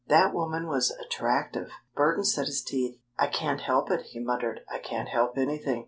That 0.07 0.33
woman 0.33 0.67
was 0.67 0.89
attractive!" 0.89 1.69
Burton 1.93 2.23
set 2.23 2.47
his 2.47 2.63
teeth. 2.63 2.97
"I 3.19 3.27
can't 3.27 3.61
help 3.61 3.91
it," 3.91 4.01
he 4.01 4.19
muttered. 4.19 4.61
"I 4.67 4.79
can't 4.79 5.09
help 5.09 5.37
anything. 5.37 5.79